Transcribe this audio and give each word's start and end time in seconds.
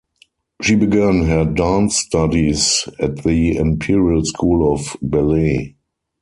She 0.63 0.73
began 0.73 1.25
her 1.25 1.45
dance 1.45 1.95
studies 1.97 2.89
at 2.99 3.17
the 3.17 3.55
Imperial 3.55 4.25
School 4.25 4.73
of 4.73 4.97
Ballet. 4.99 5.75